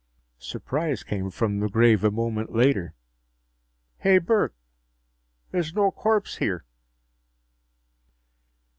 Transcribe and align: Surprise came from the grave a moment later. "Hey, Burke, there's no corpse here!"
Surprise 0.39 1.03
came 1.03 1.29
from 1.29 1.59
the 1.59 1.69
grave 1.69 2.03
a 2.03 2.09
moment 2.09 2.51
later. 2.51 2.95
"Hey, 3.99 4.17
Burke, 4.17 4.55
there's 5.51 5.75
no 5.75 5.91
corpse 5.91 6.37
here!" 6.37 6.65